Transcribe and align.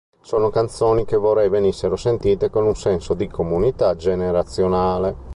Sono 0.21 0.49
canzoni 0.49 1.05
che 1.05 1.15
vorrei 1.15 1.47
venissero 1.47 1.95
sentite 1.95 2.49
con 2.49 2.65
un 2.65 2.75
senso 2.75 3.13
di 3.13 3.27
comunità 3.27 3.95
generazionale”". 3.95 5.15